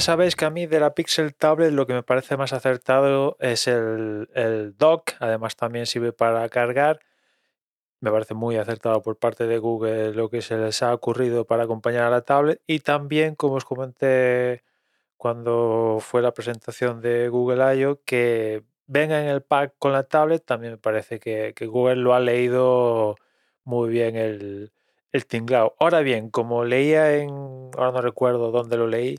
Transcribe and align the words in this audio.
sabéis 0.00 0.36
que 0.36 0.44
a 0.44 0.50
mí 0.50 0.66
de 0.66 0.80
la 0.80 0.94
Pixel 0.94 1.34
Tablet 1.34 1.72
lo 1.72 1.86
que 1.86 1.94
me 1.94 2.02
parece 2.02 2.36
más 2.36 2.52
acertado 2.52 3.36
es 3.40 3.66
el, 3.68 4.28
el 4.34 4.76
dock, 4.76 5.12
además 5.20 5.56
también 5.56 5.86
sirve 5.86 6.12
para 6.12 6.48
cargar. 6.48 7.00
Me 8.00 8.10
parece 8.10 8.34
muy 8.34 8.56
acertado 8.56 9.02
por 9.02 9.18
parte 9.18 9.46
de 9.46 9.58
Google 9.58 10.12
lo 10.12 10.28
que 10.28 10.42
se 10.42 10.56
les 10.56 10.82
ha 10.82 10.94
ocurrido 10.94 11.46
para 11.46 11.64
acompañar 11.64 12.04
a 12.04 12.10
la 12.10 12.22
tablet 12.22 12.60
y 12.66 12.80
también, 12.80 13.34
como 13.34 13.54
os 13.54 13.64
comenté 13.64 14.64
cuando 15.16 15.98
fue 16.00 16.22
la 16.22 16.32
presentación 16.34 17.00
de 17.00 17.28
Google 17.28 17.76
I.O., 17.76 18.00
que 18.04 18.64
venga 18.86 19.20
en 19.20 19.28
el 19.28 19.42
pack 19.42 19.74
con 19.78 19.92
la 19.92 20.04
tablet, 20.04 20.44
también 20.44 20.74
me 20.74 20.78
parece 20.78 21.18
que, 21.20 21.54
que 21.54 21.66
Google 21.66 21.96
lo 21.96 22.14
ha 22.14 22.20
leído 22.20 23.16
muy 23.64 23.88
bien 23.90 24.16
el, 24.16 24.72
el 25.12 25.26
tinglao. 25.26 25.74
Ahora 25.80 26.00
bien, 26.00 26.30
como 26.30 26.64
leía 26.64 27.16
en, 27.16 27.30
ahora 27.76 27.92
no 27.92 28.02
recuerdo 28.02 28.50
dónde 28.50 28.76
lo 28.76 28.86
leí, 28.86 29.18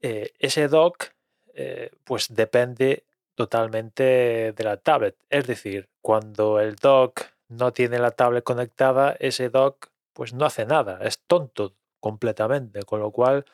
eh, 0.00 0.32
ese 0.38 0.68
dock 0.68 1.06
eh, 1.54 1.90
pues 2.04 2.34
depende 2.34 3.04
totalmente 3.34 4.52
de 4.52 4.64
la 4.64 4.76
tablet. 4.76 5.16
Es 5.30 5.46
decir, 5.46 5.88
cuando 6.02 6.60
el 6.60 6.76
dock 6.76 7.22
no 7.48 7.72
tiene 7.72 7.98
la 7.98 8.10
tablet 8.10 8.44
conectada, 8.44 9.16
ese 9.18 9.48
dock 9.50 9.88
pues 10.12 10.34
no 10.34 10.44
hace 10.44 10.66
nada, 10.66 10.98
es 11.02 11.20
tonto 11.26 11.74
completamente, 12.00 12.82
con 12.82 13.00
lo 13.00 13.12
cual 13.12 13.44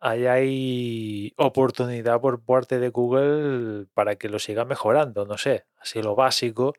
ahí 0.00 0.26
hay 0.26 1.34
oportunidad 1.36 2.20
por 2.20 2.40
parte 2.44 2.78
de 2.78 2.88
Google 2.88 3.86
para 3.94 4.16
que 4.16 4.28
lo 4.28 4.38
siga 4.38 4.64
mejorando, 4.64 5.26
no 5.26 5.38
sé, 5.38 5.66
así 5.80 6.02
lo 6.02 6.14
básico 6.14 6.74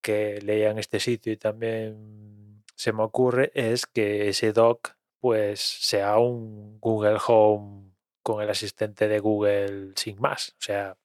que 0.00 0.40
leía 0.42 0.70
en 0.70 0.78
este 0.78 1.00
sitio 1.00 1.32
y 1.32 1.36
también 1.36 2.64
se 2.74 2.92
me 2.92 3.04
ocurre 3.04 3.52
es 3.54 3.86
que 3.86 4.28
ese 4.28 4.52
dock 4.52 4.90
pues 5.20 5.60
sea 5.60 6.18
un 6.18 6.80
Google 6.80 7.18
Home 7.26 7.91
con 8.22 8.42
el 8.42 8.50
asistente 8.50 9.08
de 9.08 9.18
Google 9.20 9.92
sin 9.96 10.20
más. 10.20 10.50
O 10.58 10.62
sea, 10.62 10.96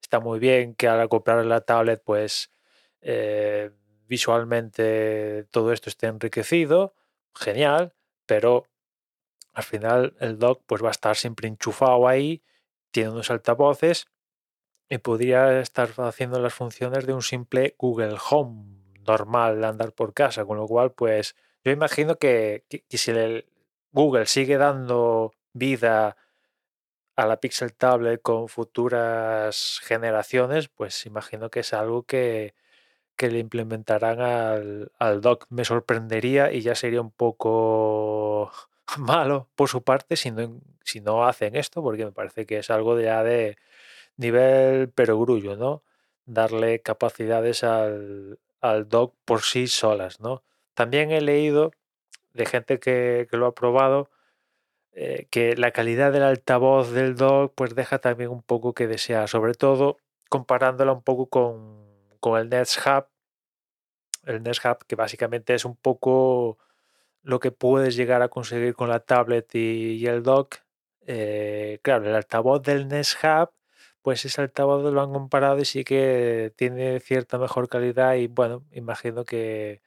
está 0.00 0.20
muy 0.20 0.38
bien 0.38 0.74
que 0.74 0.88
al 0.88 1.08
comprar 1.08 1.44
la 1.44 1.60
tablet 1.62 2.02
pues 2.04 2.50
eh, 3.00 3.70
visualmente 4.06 5.44
todo 5.50 5.72
esto 5.72 5.88
esté 5.88 6.06
enriquecido, 6.06 6.94
genial, 7.34 7.94
pero 8.26 8.66
al 9.52 9.64
final 9.64 10.14
el 10.20 10.38
dock 10.38 10.62
pues 10.66 10.82
va 10.82 10.88
a 10.88 10.92
estar 10.92 11.16
siempre 11.16 11.48
enchufado 11.48 12.06
ahí, 12.08 12.42
tiene 12.90 13.10
unos 13.10 13.30
altavoces 13.30 14.06
y 14.88 14.98
podría 14.98 15.60
estar 15.60 15.90
haciendo 15.98 16.40
las 16.40 16.54
funciones 16.54 17.06
de 17.06 17.14
un 17.14 17.22
simple 17.22 17.74
Google 17.78 18.16
Home 18.30 18.82
normal 19.06 19.60
de 19.60 19.66
andar 19.66 19.92
por 19.92 20.14
casa, 20.14 20.44
con 20.44 20.58
lo 20.58 20.66
cual 20.66 20.92
pues 20.92 21.34
yo 21.64 21.72
imagino 21.72 22.16
que, 22.18 22.64
que, 22.68 22.84
que 22.88 22.98
si 22.98 23.10
el 23.10 23.46
Google 23.92 24.26
sigue 24.26 24.58
dando 24.58 25.32
vida 25.52 26.16
a 27.22 27.26
la 27.26 27.38
Pixel 27.38 27.72
Tablet 27.74 28.20
con 28.20 28.48
futuras 28.48 29.80
generaciones, 29.82 30.68
pues 30.68 31.06
imagino 31.06 31.50
que 31.50 31.60
es 31.60 31.72
algo 31.72 32.02
que, 32.04 32.54
que 33.16 33.30
le 33.30 33.38
implementarán 33.38 34.20
al, 34.20 34.92
al 34.98 35.20
dock. 35.20 35.46
Me 35.50 35.64
sorprendería 35.64 36.52
y 36.52 36.62
ya 36.62 36.74
sería 36.74 37.00
un 37.00 37.12
poco 37.12 38.50
malo 38.98 39.48
por 39.54 39.68
su 39.68 39.82
parte 39.82 40.16
si 40.16 40.30
no, 40.32 40.60
si 40.84 41.00
no 41.00 41.26
hacen 41.26 41.56
esto, 41.56 41.82
porque 41.82 42.04
me 42.04 42.12
parece 42.12 42.46
que 42.46 42.58
es 42.58 42.70
algo 42.70 42.98
ya 43.00 43.22
de 43.22 43.56
nivel 44.16 44.90
perogrullo, 44.90 45.56
¿no? 45.56 45.82
Darle 46.26 46.80
capacidades 46.80 47.64
al, 47.64 48.40
al 48.60 48.88
dock 48.88 49.14
por 49.24 49.42
sí 49.42 49.68
solas, 49.68 50.20
¿no? 50.20 50.42
También 50.74 51.10
he 51.12 51.20
leído 51.20 51.72
de 52.34 52.46
gente 52.46 52.80
que, 52.80 53.28
que 53.30 53.36
lo 53.36 53.46
ha 53.46 53.54
probado 53.54 54.10
eh, 54.94 55.26
que 55.30 55.56
la 55.56 55.70
calidad 55.70 56.12
del 56.12 56.22
altavoz 56.22 56.92
del 56.92 57.16
dock 57.16 57.54
pues 57.54 57.74
deja 57.74 57.98
también 57.98 58.30
un 58.30 58.42
poco 58.42 58.74
que 58.74 58.86
desear, 58.86 59.28
sobre 59.28 59.54
todo 59.54 59.96
comparándola 60.28 60.92
un 60.92 61.02
poco 61.02 61.26
con, 61.26 61.86
con 62.20 62.38
el 62.40 62.48
Nest 62.50 62.78
Hub, 62.86 63.06
el 64.24 64.42
Nest 64.42 64.64
Hub 64.64 64.84
que 64.86 64.96
básicamente 64.96 65.54
es 65.54 65.64
un 65.64 65.76
poco 65.76 66.58
lo 67.22 67.40
que 67.40 67.52
puedes 67.52 67.96
llegar 67.96 68.22
a 68.22 68.28
conseguir 68.28 68.74
con 68.74 68.88
la 68.88 69.00
tablet 69.00 69.54
y, 69.54 70.06
el 70.06 70.22
dock. 70.22 70.56
Eh, 71.06 71.80
claro, 71.82 72.08
el 72.08 72.14
altavoz 72.14 72.62
del 72.62 72.88
Nest 72.88 73.16
Hub, 73.24 73.50
pues 74.02 74.24
ese 74.24 74.40
altavoz 74.42 74.92
lo 74.92 75.00
han 75.00 75.12
comparado 75.12 75.58
y 75.58 75.64
sí 75.64 75.84
que 75.84 76.52
tiene 76.56 77.00
cierta 77.00 77.38
mejor 77.38 77.68
calidad 77.68 78.14
y 78.16 78.26
bueno, 78.28 78.64
imagino 78.72 79.24
que, 79.24 79.80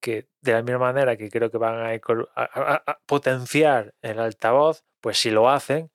que 0.00 0.28
de 0.40 0.52
la 0.52 0.62
misma 0.62 0.78
manera 0.78 1.16
que 1.16 1.30
creo 1.30 1.50
que 1.50 1.58
van 1.58 2.00
a, 2.34 2.98
potenciar 3.06 3.94
el 4.02 4.18
altavoz, 4.20 4.84
pues 5.00 5.18
si 5.18 5.30
lo 5.30 5.50
hacen, 5.50 5.90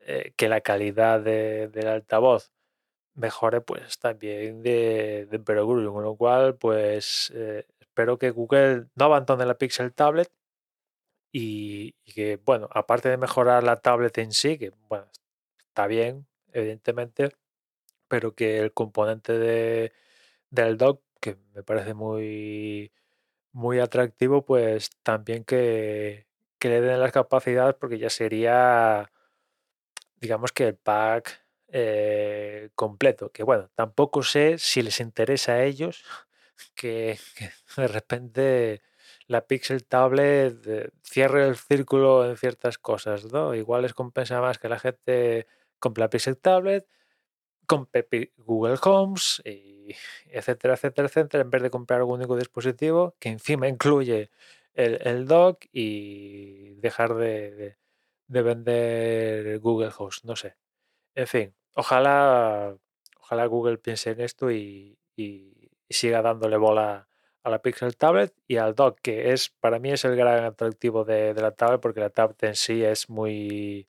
eh, 0.00 0.32
que 0.36 0.48
la 0.48 0.60
calidad 0.60 1.20
de, 1.20 1.68
del 1.68 1.88
altavoz 1.88 2.52
mejore 3.14 3.60
pues 3.60 3.98
también 3.98 4.62
de, 4.62 5.26
de 5.30 5.44
con 5.44 6.02
lo 6.02 6.16
cual 6.16 6.56
pues 6.56 7.32
eh, 7.34 7.66
espero 7.80 8.18
que 8.18 8.30
Google 8.30 8.86
no 8.94 9.04
abandone 9.06 9.46
la 9.46 9.58
Pixel 9.58 9.92
Tablet 9.92 10.30
y, 11.32 11.94
y, 12.04 12.12
que 12.12 12.36
bueno, 12.44 12.68
aparte 12.72 13.08
de 13.08 13.16
mejorar 13.16 13.62
la 13.64 13.76
tablet 13.76 14.18
en 14.18 14.32
sí, 14.32 14.58
que 14.58 14.72
bueno, 14.88 15.06
está 15.58 15.86
bien, 15.86 16.26
evidentemente, 16.52 17.30
pero 18.08 18.34
que 18.34 18.58
el 18.60 18.72
componente 18.74 19.38
de, 19.38 19.92
del 20.50 20.76
dock, 20.78 21.02
que 21.20 21.36
me 21.54 21.62
parece 21.62 21.94
muy 21.94 22.92
muy 23.52 23.80
atractivo, 23.80 24.44
pues 24.44 24.90
también 25.02 25.44
que, 25.44 26.26
que 26.58 26.68
le 26.68 26.80
den 26.80 27.00
las 27.00 27.12
capacidades 27.12 27.74
porque 27.78 27.98
ya 27.98 28.10
sería, 28.10 29.10
digamos 30.20 30.52
que 30.52 30.68
el 30.68 30.76
pack 30.76 31.44
eh, 31.68 32.70
completo. 32.74 33.30
Que 33.32 33.42
bueno, 33.42 33.70
tampoco 33.74 34.22
sé 34.22 34.58
si 34.58 34.82
les 34.82 35.00
interesa 35.00 35.52
a 35.52 35.64
ellos 35.64 36.04
que, 36.74 37.18
que 37.36 37.50
de 37.76 37.88
repente 37.88 38.82
la 39.26 39.46
Pixel 39.46 39.84
Tablet 39.84 40.66
eh, 40.66 40.90
cierre 41.02 41.46
el 41.48 41.56
círculo 41.56 42.28
en 42.28 42.36
ciertas 42.36 42.78
cosas, 42.78 43.32
¿no? 43.32 43.54
Igual 43.54 43.82
les 43.82 43.94
compensa 43.94 44.40
más 44.40 44.58
que 44.58 44.68
la 44.68 44.78
gente 44.78 45.46
compre 45.78 46.02
la 46.02 46.10
Pixel 46.10 46.36
Tablet, 46.36 46.86
compre 47.66 48.32
Google 48.36 48.78
Homes, 48.82 49.40
etcétera, 50.28 50.74
etcétera, 50.74 51.08
etcétera, 51.08 51.42
en 51.42 51.50
vez 51.50 51.62
de 51.62 51.70
comprar 51.70 52.00
algún 52.00 52.18
único 52.18 52.36
dispositivo 52.36 53.14
que 53.18 53.30
encima 53.30 53.68
incluye 53.68 54.30
el, 54.74 55.00
el 55.06 55.26
dock 55.26 55.64
y 55.72 56.74
dejar 56.80 57.14
de, 57.14 57.50
de, 57.52 57.76
de, 58.28 58.42
vender 58.42 59.58
Google 59.60 59.90
Host, 59.96 60.24
no 60.24 60.36
sé. 60.36 60.56
En 61.14 61.26
fin, 61.26 61.54
ojalá, 61.74 62.76
ojalá 63.20 63.46
Google 63.46 63.78
piense 63.78 64.10
en 64.10 64.20
esto 64.20 64.50
y 64.50 64.96
siga 65.88 66.22
dándole 66.22 66.56
bola 66.56 67.08
a 67.42 67.50
la 67.50 67.62
Pixel 67.62 67.96
Tablet 67.96 68.34
y 68.46 68.56
al 68.56 68.74
dock, 68.74 68.98
que 69.00 69.32
es 69.32 69.48
para 69.48 69.78
mí 69.78 69.90
es 69.90 70.04
el 70.04 70.16
gran 70.16 70.44
atractivo 70.44 71.04
de, 71.04 71.34
de 71.34 71.42
la 71.42 71.52
tablet 71.52 71.80
porque 71.80 72.00
la 72.00 72.10
tablet 72.10 72.42
en 72.44 72.54
sí 72.54 72.84
es 72.84 73.08
muy, 73.08 73.88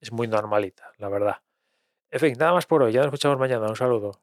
es 0.00 0.12
muy 0.12 0.28
normalita, 0.28 0.92
la 0.98 1.08
verdad. 1.08 1.36
En 2.10 2.20
fin, 2.20 2.34
nada 2.38 2.52
más 2.52 2.66
por 2.66 2.82
hoy. 2.82 2.92
Ya 2.92 3.00
nos 3.00 3.06
escuchamos 3.06 3.38
mañana. 3.38 3.68
Un 3.68 3.76
saludo. 3.76 4.22